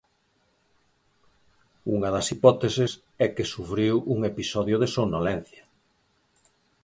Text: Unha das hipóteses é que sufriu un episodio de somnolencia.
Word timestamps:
Unha 1.95 2.09
das 2.15 2.29
hipóteses 2.33 2.91
é 3.25 3.27
que 3.35 3.51
sufriu 3.53 3.95
un 4.13 4.19
episodio 4.31 4.75
de 4.79 4.87
somnolencia. 4.95 5.63